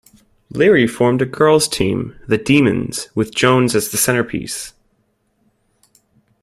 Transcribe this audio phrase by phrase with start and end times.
[0.49, 4.73] Leary formed a girls team, the Demons, with Jones as the centerpiece.